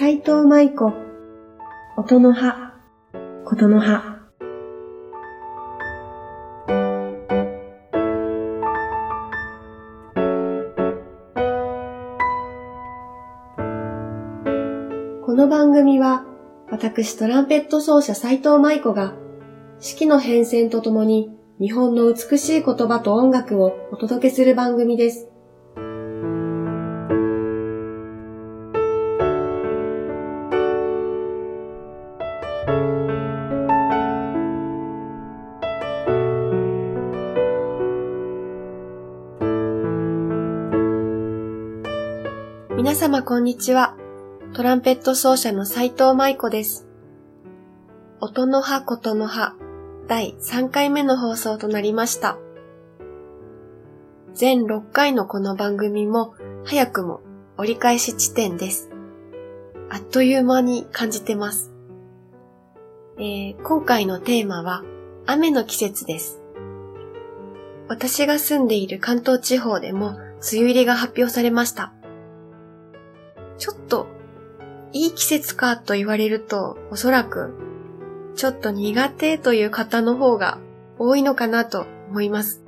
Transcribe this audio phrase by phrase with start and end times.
[0.00, 0.92] 斉藤舞子、
[1.96, 2.72] 音の葉、
[3.44, 4.20] ことの葉。
[15.26, 16.24] この番組は、
[16.70, 19.14] 私トランペット奏者斉藤舞子が、
[19.80, 21.28] 四季の変遷とともに
[21.60, 25.27] 日本の美しい言葉と音楽をお届けする番組です。
[42.78, 43.96] 皆様こんにちは。
[44.54, 46.86] トランペット奏者の斉藤舞子です。
[48.20, 49.56] 音の葉ことの葉
[50.06, 52.38] 第3回目の放送となりました。
[54.32, 57.20] 全6回のこの番組も早くも
[57.56, 58.90] 折り返し地点です。
[59.90, 61.72] あっという間に感じてます。
[63.18, 64.84] えー今回のテーマは
[65.26, 66.40] 雨の季節です。
[67.88, 70.20] 私が住んでいる関東地方でも梅
[70.52, 71.92] 雨入りが発表されました。
[73.58, 74.06] ちょっと
[74.92, 77.68] いい季節かと言われるとおそらく
[78.38, 80.58] ちょっと苦手という方の方が
[80.96, 82.62] 多いのかなと思います。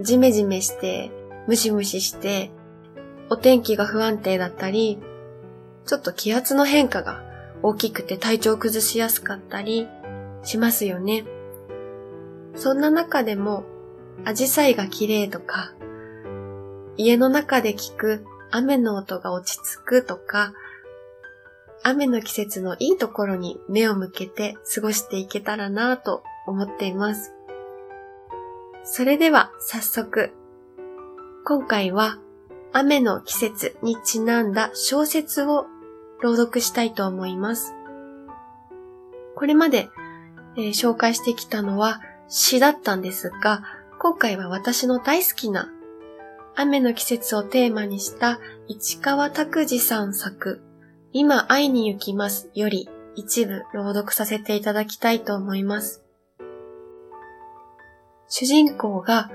[0.00, 1.10] ジメジメして、
[1.48, 2.52] ムシムシして、
[3.28, 5.00] お天気が不安定だったり、
[5.84, 7.22] ちょっと気圧の変化が
[7.62, 9.88] 大きくて体調崩しやすかったり
[10.44, 11.24] しますよね。
[12.54, 13.64] そんな中でも、
[14.24, 15.74] アジサイが綺麗とか、
[16.96, 18.24] 家の中で聞く
[18.56, 20.52] 雨の音が落ち着くとか、
[21.82, 27.34] 雨の季節のいいところに目を向けて過ごしていけたらなぁと思っています。
[28.84, 30.30] それでは早速、
[31.44, 32.18] 今回は
[32.72, 35.66] 雨の季節にちなんだ小説を
[36.22, 37.74] 朗読したいと思います。
[39.34, 39.88] これまで、
[40.56, 43.64] えー紹介してきたのは詩だったんですが、
[43.98, 45.73] 今回は私の大好きな
[46.56, 50.62] 雨の季節をテーマにした市川拓司さん作
[51.12, 56.02] 今会いに行きますより一部朗読させていただきたいと思います。
[58.28, 59.30] 主人公が、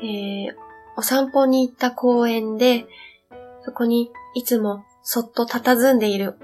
[0.00, 2.84] えーお散歩に行った公園で、
[3.62, 6.36] そこにいつもそっと佇んでいる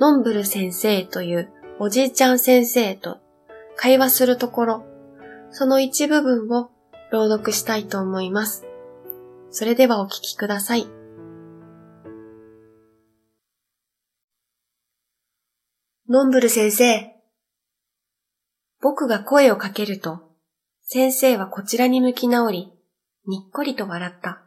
[0.00, 3.18] ノンブル先生というおじいちゃん先生と
[3.76, 4.84] 会話するところ、
[5.50, 6.70] その一部分を
[7.10, 8.66] 朗読したいと思います。
[9.52, 10.86] それではお聞きください。
[16.08, 17.12] ノンブル先生。
[18.80, 20.20] 僕が声をかけると、
[20.82, 22.72] 先生はこちらに向き直り、
[23.26, 24.42] にっこりと笑った。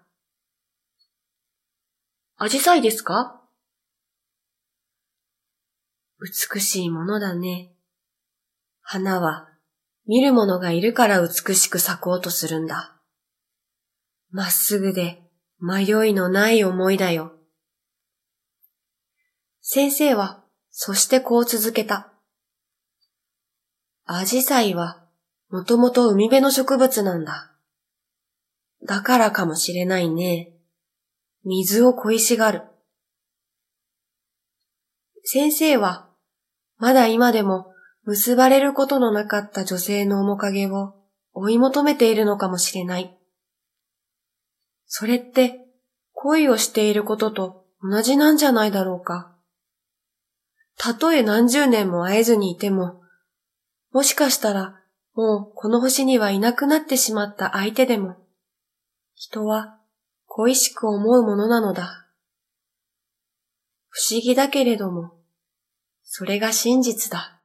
[2.38, 3.42] アジサイですか？
[6.20, 7.74] 美しいものだね。
[8.82, 9.50] 花は、
[10.08, 12.93] 見る者がいるから美しく咲こうとするんだ。
[14.34, 15.22] まっすぐで
[15.62, 17.34] 迷いのない思いだよ。
[19.62, 22.12] 先生は、そしてこう続けた。
[24.06, 25.06] アジサイは、
[25.52, 27.54] もともと海辺の植物なんだ。
[28.88, 30.52] だからかもしれないね。
[31.46, 32.64] 水を恋しがる。
[35.24, 36.10] 先生は、
[36.78, 37.68] まだ今でも
[38.04, 40.96] 結ばれることのなかった女性の面影を
[41.34, 43.16] 追い求めているのかもしれない。
[44.96, 45.60] それって
[46.12, 49.36] 恋をしていることと同じなんじゃないだろうか。
[50.78, 53.02] たとえ何十年も会えずにいても、
[53.92, 54.80] もしかしたら
[55.16, 58.18] もうこの星にはいなくなってしまった相手でも、
[59.16, 59.80] 人は
[60.28, 62.06] 恋しく思うものなのだ。
[63.90, 65.16] 不思議だけれども、
[66.04, 67.42] それが真実だ。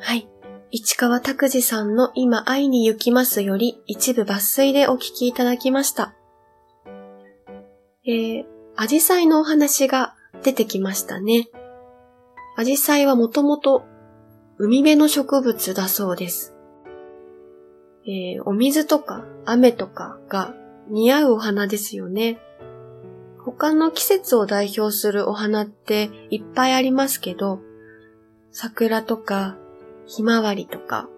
[0.00, 0.39] はい。
[0.72, 6.14] 市川拓司さんの今会いに行きますより一部抜粋でお聞きいただきました。
[8.06, 8.44] えー、
[8.76, 10.14] アジサイのお話が
[10.44, 11.48] 出てきましたね。
[12.56, 13.84] アジサイはもともと
[14.58, 16.54] 海辺の植物だそうです。
[18.06, 20.54] えーお水とか雨とかが
[20.88, 22.38] 似合うお花ですよね。
[23.44, 27.58] 他の季節を代表するお花っていっぱいありますけど、
[28.52, 29.56] 桜とか
[30.10, 31.08] ひまわりとか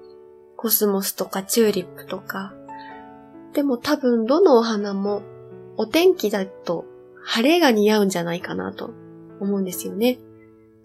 [0.56, 2.52] コスモスとかチューリップとか。
[3.54, 5.22] でも多分どのお花も
[5.76, 6.84] お天気だと
[7.24, 8.90] 晴れが似合うんじゃないかなと
[9.40, 10.18] 思うんですよね。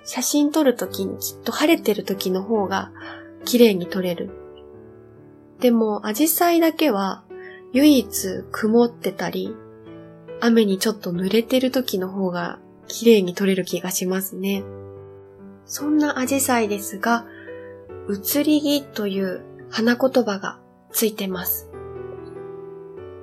[0.06, 2.92] 写真撮るときにきっと晴れてるときの方が
[3.44, 4.30] 綺麗に撮れる。
[5.60, 7.24] でも、アジサイだけは
[7.74, 9.54] 唯一曇ってたり、
[10.40, 14.64] 雨にちょっと濡れてる時の方が綺麗に撮れる気がしますね。
[15.66, 17.26] そんなアジサイですが、
[18.10, 20.60] 移り気という花言葉が
[20.92, 21.70] ついてます。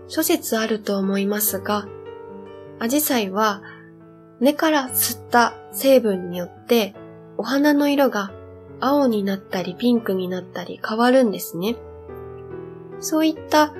[0.09, 1.87] 諸説あると思いますが、
[2.79, 3.63] アジサイは
[4.41, 6.95] 根から吸った成分によって
[7.39, 8.33] お花の色が
[8.81, 11.77] 青になったりピンクになったり変わるんですね。
[13.01, 13.73] そういった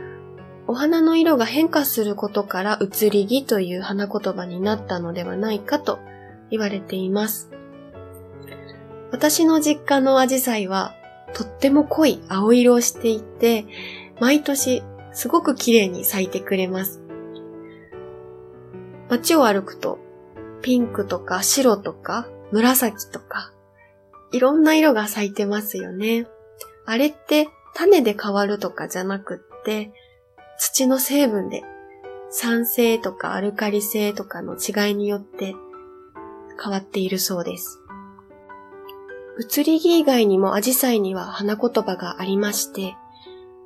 [0.67, 5.99] お花の色が変化することから移り気という花言葉になったのではないかと
[6.51, 7.51] 言われています。
[9.15, 10.97] 私の実家のアジサイは
[11.35, 13.65] とっても濃い青色をしていて、
[14.19, 14.83] 毎年
[15.13, 17.01] すごく綺麗に咲いてくれます。
[19.09, 20.01] 街を歩くと
[20.63, 23.53] ピンクとか白とか紫とか
[24.33, 26.27] いろんな色が咲いてますよね。
[26.85, 27.47] あれって
[27.77, 29.93] 種で変わるとかじゃなくって、
[30.59, 31.63] 土の成分で
[32.31, 35.55] 酸性とかアルカリ性とかの違いによって
[36.61, 37.79] 変わっているそうです。
[39.39, 42.97] 移り気以外にもアジサイには花言葉がありまして、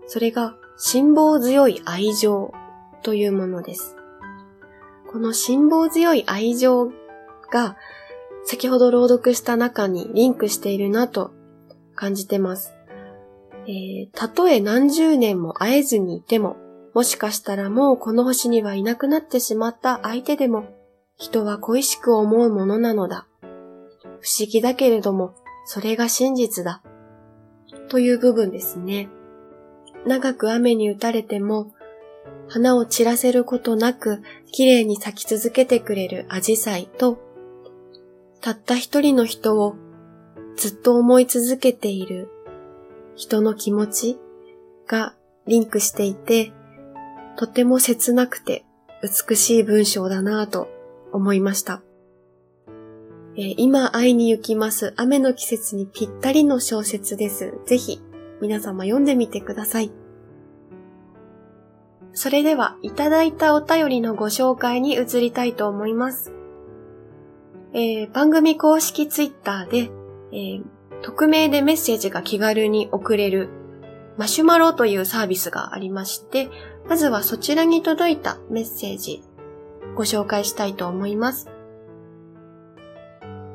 [0.07, 2.53] それが辛抱強い愛情
[3.03, 3.97] というものです。
[5.11, 6.91] この辛抱強い愛情
[7.51, 7.77] が
[8.45, 11.33] 先ほど朗読した中にリンクしているなと
[11.95, 12.75] 感じてます。
[13.67, 16.57] えー、たとえ何十年も会えずにいても、
[16.95, 20.65] もしかしたらもうこの星にはいなくなってしまった相手でも、
[21.19, 23.27] 人は恋しく思うものなのだ。
[24.21, 25.35] 不思議だけれども、
[25.71, 26.81] それが真実だ。
[27.91, 29.11] という部分ですね。
[30.07, 31.75] 長く雨に打たれても、
[32.49, 37.19] 花を散らせることなく、綺麗に咲き続けてくれるアジサイと、
[38.41, 39.77] たった一人の人を
[40.57, 42.31] ずっと思い続けている
[43.15, 44.19] 人の気持ち
[44.87, 45.15] が
[45.47, 46.51] リンクしていて、
[47.37, 48.65] とても切なくて
[49.03, 50.71] 美しい文章だなぁと
[51.13, 51.83] 思いました。
[53.41, 57.55] え、今会いに行きます雨の季節にぴったりの小説です。
[57.67, 58.01] ぜひ
[58.41, 59.93] 皆様読んでみてください。
[62.15, 66.33] それでは、いただいたお便りのご紹介に移りたいと思います。
[67.75, 69.91] えー、番組公式ツイッターで、
[70.33, 70.65] えー、
[71.03, 73.51] 匿名でメッセージが気軽に送れる
[74.17, 76.51] マシュマロというサービスがありまして、
[76.89, 79.23] まずはそちらに届いたメッセージ
[79.95, 81.58] ご紹介したいと思います。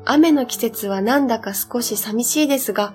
[0.06, 2.94] 雨の季節はなんだか少し寂しいですが、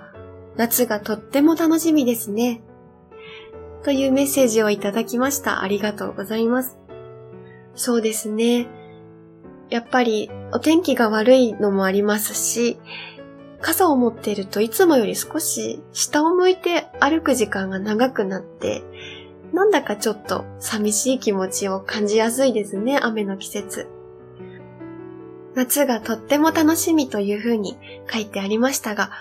[0.57, 2.61] 夏がとっても楽しみですね。
[3.83, 5.61] というメッセージをいただきました。
[5.63, 6.77] ありがとうございます。
[7.75, 8.67] そうですね。
[9.69, 12.77] やっぱりお天気が悪いのもありますし、
[13.61, 18.83] 傘を持っているといつもより少し下を向いて歩く時間が長くなって、
[19.53, 23.87] なんだかちょっと寂しい気持ちを感じやすいですね、雨の季節。
[25.59, 27.77] 夏がとっても楽しみというふうに
[28.09, 29.11] 書いてありましたが、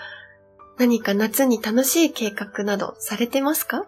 [0.77, 3.85] 何か夏に楽しい計画などされてますか？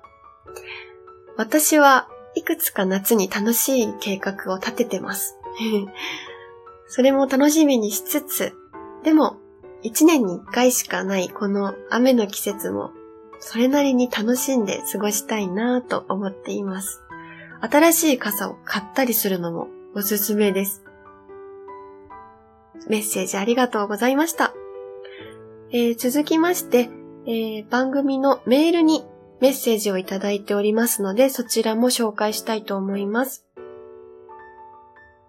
[1.38, 5.38] 私はいくつか夏に楽しい計画を立ててます。
[6.88, 8.54] それも楽しみにしつつ、
[9.04, 9.38] でも
[9.82, 12.92] 一年に一回しかないこの雨の季節も、
[13.40, 17.02] それなりに楽しんで過ごしたいなぁと思っています。
[17.62, 20.84] 新しい傘を買ったりするのもおすすめです。
[22.90, 24.54] メッセージありがとうございました。
[25.72, 26.90] えー、続きまして、
[27.26, 29.06] えー、番組のメールに
[29.40, 33.46] メッセージをいただいておりますので、そちらも紹介したいと思います。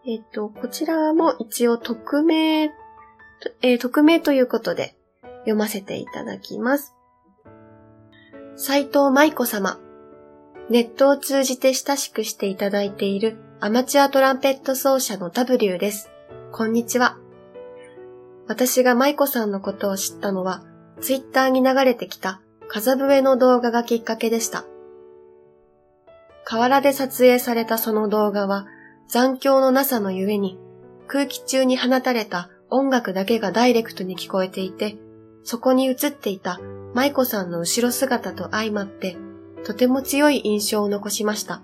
[0.06, 2.70] えっ、ー、と、こちらも一応匿名
[3.62, 4.96] えー、匿名ということで
[5.40, 6.94] 読ませていただきます。
[8.56, 9.78] 斎藤舞子様。
[10.70, 16.10] ネットを通じて親しくしていただいているアマチュアトランペット奏者の W です。
[16.52, 17.21] こんにちは。
[18.48, 20.62] 私が舞子さんのことを知ったのは、
[21.00, 24.64] ツイッターに流れてきた風笛の動画がきっかけでした。
[26.44, 28.66] 河原で撮影されたその動画は
[29.08, 30.58] 残響のなさのゆえに
[31.06, 34.96] 空気中に放たれた音楽だけがダイレクトに聞こえていて、
[35.44, 36.60] そこに映っていた
[36.94, 39.16] 舞子さんの後ろ姿と相まって、
[39.64, 41.62] とても強い印象を残しました。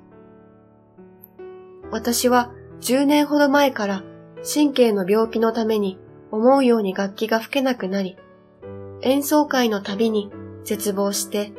[1.91, 4.03] 私は10年ほど前から
[4.45, 5.99] 神経の病気のために
[6.31, 8.17] 思うように楽器が吹けなくなり、
[9.03, 10.31] 演奏会のたびに
[10.65, 11.53] 絶望して、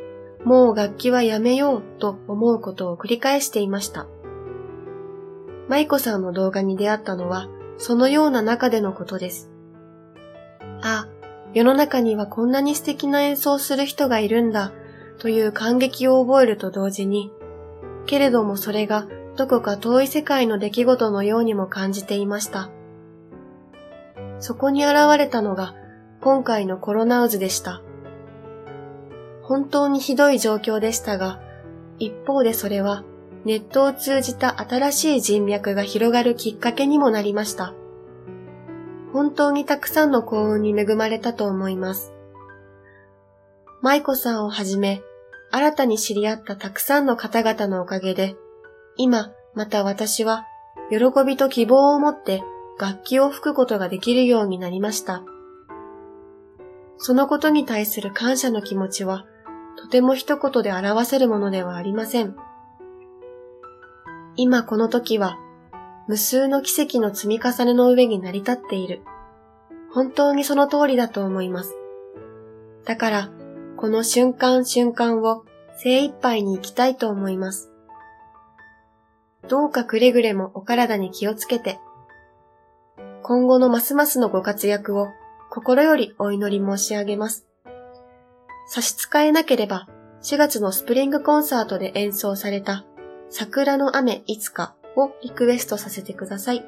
[0.44, 4.06] もう楽器はやめようと思うことを繰り返していました。
[5.68, 7.48] 舞子さんの動画に出会ったのは
[7.78, 9.50] そのような中でのことです。
[10.82, 11.08] あ、
[11.52, 14.72] 世の中にはこんなに素敵な演奏する人がいるんだ、
[15.18, 17.30] という感激を覚えると同時に、
[18.06, 22.70] けれどもそれがどこか遠い世界の出来事のようにも感じていました。
[24.40, 25.74] そこに現れたのが
[26.20, 27.82] 今回のコロナ渦でした。
[29.42, 31.40] 本当にひどい状況でしたが、
[31.98, 33.04] 一方でそれは
[33.44, 37.74] ネットを通じた新しい人脈が広がるきっかけにもなりました。
[39.12, 42.12] 本当にたくさんの幸運に恵まれたと思います。
[43.82, 45.02] 舞子さんをはじめ、
[45.50, 48.36] 新たに知り合ったたくさんの方々のおかげで、
[48.96, 50.44] 今、また私は、
[50.90, 52.42] 喜びと希望を持って
[52.80, 55.22] 楽器を吹くことができるようになりました。
[56.96, 59.26] そのことに対する感謝の気持ちは、
[59.76, 62.34] とても一言で表せるものではありません。
[64.36, 65.38] 今この時は、
[66.08, 69.02] 無数の奇跡の積み重ねの上に成り立っている。
[69.92, 71.76] 本当にその通りだと思います。
[72.86, 73.30] だから、
[73.76, 75.44] この瞬間瞬間を
[75.76, 77.70] 精一杯に生きたいと思います。
[79.48, 81.78] どうかくれぐれもお体に気をつけて、
[83.30, 85.06] 今後のますますのご活躍を
[85.50, 87.46] 心よりお祈り申し上げます。
[88.66, 89.86] 差し支えなければ、
[90.24, 92.84] 4月のスプリングコンサートで演奏された
[93.28, 96.64] 桜の雨いつかをリクエストさせてください。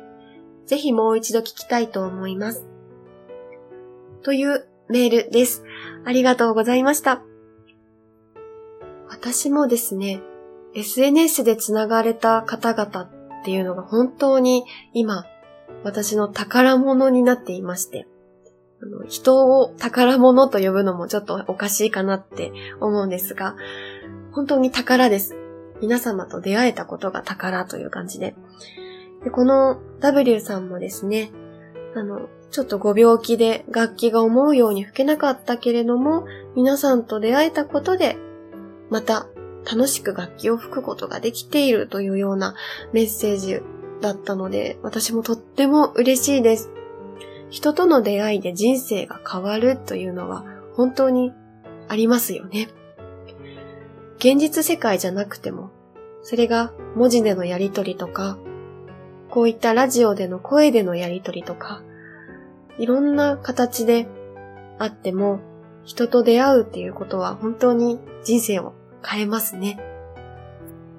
[0.66, 2.64] ぜひもう一度聞きたいと思います。
[4.22, 5.64] というメールです。
[6.04, 7.22] ありがとうございました。
[9.08, 10.20] 私もですね、
[10.76, 15.24] SNS で繋がれた方々っていうのが本当に今、
[15.84, 18.06] 私の宝物になっていまして、
[18.82, 23.56] あの人を宝物と呼ぶのもちょっとおかしいかなって思うんですが、
[24.32, 25.36] 本当に宝です。
[25.80, 28.34] 皆様と出会えたことが宝という感じで。
[29.24, 31.32] でこの W さんもですね、
[31.94, 38.16] あの、ちょっとご病気で楽器が思うように吹けなかったけれども、皆さんと出会えたことで、
[38.90, 39.26] また
[39.64, 42.54] 楽しく楽器を吹くことができているというような
[42.92, 43.62] メッセージ
[44.02, 46.70] だったので、私もとっても嬉しいです。
[47.48, 50.44] 人との出会いで人生が変わるというのは
[50.74, 51.32] 本当に
[51.88, 52.68] ありますよね。
[54.18, 55.70] 現実世界じゃなくても、
[56.22, 58.38] それが文字でのやりとりとか、
[59.30, 61.82] こういったラジオでの声でのやりとりとか、
[62.78, 64.06] いろんな形で
[64.78, 65.40] あっても、
[65.84, 68.72] 人と出会うっていうことは本当に人生を
[69.04, 69.80] 変えますね。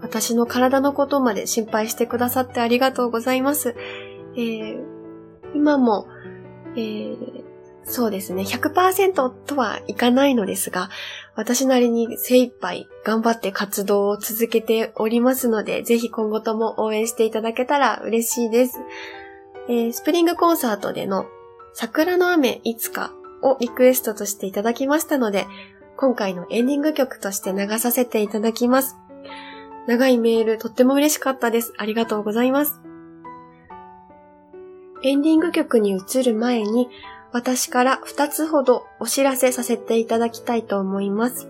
[0.04, 3.76] 私の体のことまで心配してくださってありがとうございます。
[4.36, 4.84] えー、
[5.56, 6.08] 今も、
[6.76, 7.44] えー、
[7.86, 10.90] そうですね、100%とはいかないのですが、
[11.36, 18.82] 私なりに精一杯頑張って活動を続けておりますので、ぜひ今後とも応援していただけたら嬉しいです。
[19.70, 21.26] えー、スプリングコンサートでの
[21.74, 25.48] 桜の雨いつかをリクエストとしていただきましたので、
[25.96, 28.98] 今回のエンディング曲として流させていただきます。
[29.88, 31.74] 長いメールとっても嬉しかったです。
[31.78, 32.80] ありがとうございます。
[35.04, 36.88] エンディング曲に移る前に、
[37.34, 41.50] 私から2つほどお知らせさせていただきたいと思います。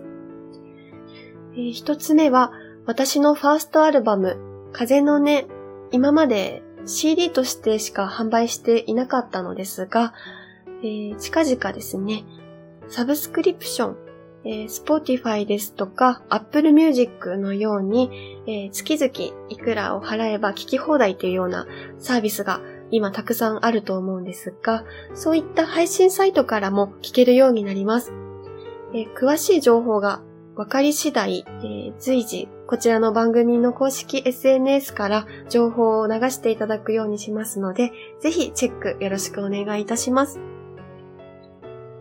[1.52, 2.52] えー、1つ目は、
[2.86, 4.36] 私のファーストアルバム、
[4.72, 5.46] 風の音、
[5.92, 10.12] 今まで CD としてしか販売していなかったのですが、
[10.82, 12.24] えー、近々ですね、
[12.88, 13.96] サブスクリプション、
[14.44, 21.66] えー、Spotify ですとか Apple Music のように、えー、月々いくらを払えば聞き放題というような
[21.98, 22.60] サービスが
[22.90, 24.84] 今たくさんあると思うんですが、
[25.14, 28.12] そういった配信サイトからも聞けるようになります。
[28.92, 30.22] えー、詳しい情報が
[30.54, 40.38] 分かり次第、えー、随時こちらの番組の公式 SNS から情報を流していただくようにしますので、ぜひチェックよろしくお願いいたします。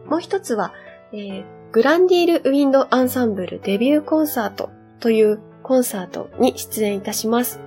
[0.06, 0.74] もう一つは、
[1.12, 7.60] えー、グランディールウィンドアンサンブルデビューコンサートというコンサートに出演いたします。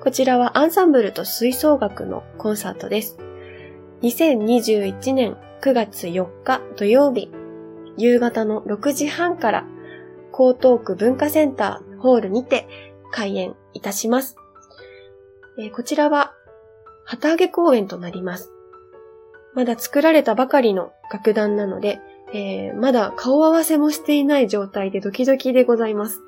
[0.00, 3.18] こちらはアンサンブルと吹奏楽のコンサートです。
[4.02, 7.32] 2021年9月4日土曜日、
[7.96, 9.64] 夕方の6時半から
[10.32, 12.68] 江東区文化センターホールにて
[13.10, 14.36] 開演いたします。
[15.58, 16.32] え、こちらは
[17.04, 18.52] 旗揚げ公演となります。
[19.52, 21.98] まだ作られたばかりの楽団なので、
[22.32, 26.22] えー、まだ顔合わせもしていない状態でドキドキでございます。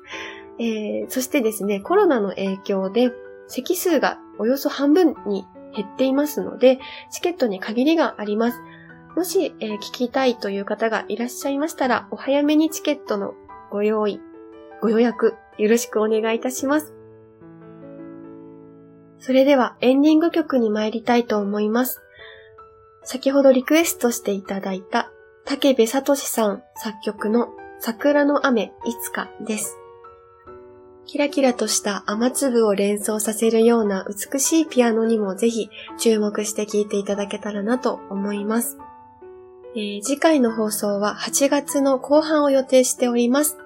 [0.59, 3.11] えー、そしてですね、コロナの影響で
[3.47, 6.79] 席数がおよそ半分に減っていますので、
[7.11, 8.59] チケットに限りがあります。
[9.15, 13.33] もし、えー、聞きたいという方がいらっしゃいましたら、お早めにチケットの
[13.69, 14.19] ご用意、
[14.81, 16.93] ご予約、よろしくお願いいたします。
[19.19, 22.01] それではエンディング曲に参りたいと思います。
[23.03, 25.11] 先ほどリクエストしていただいた
[25.45, 29.77] 竹部聡さん作曲の桜の雨いつかです。
[31.05, 38.77] キラキラとした雨粒を連想させるような美しいピアノにもぜひ注目して聴いていただけたらなと思います。
[39.75, 43.57] えー、次回の放送は8月の後半を予定しております。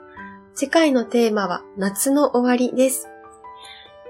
[0.53, 3.09] 次回のテーマは夏の終わりです。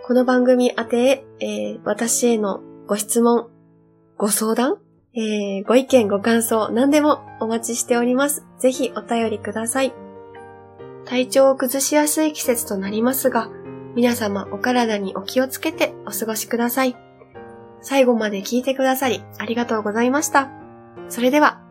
[0.06, 3.50] この番組宛て、えー、私へのご質問、
[4.18, 4.78] ご相談、
[5.18, 8.46] えー、ご意見、ご感想、何でもお待ちしております。
[8.60, 9.94] ぜひお便りください。
[11.06, 13.50] 体調を崩しやすい季節となりますが、
[13.96, 16.98] 皆様お体にお気をつけてお過ごしください。
[17.82, 20.50] 最後まで聞いてくださりありがとうございました。
[21.08, 21.62] それでは、